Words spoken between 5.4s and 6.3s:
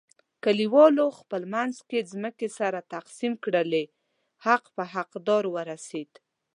ورسیدا.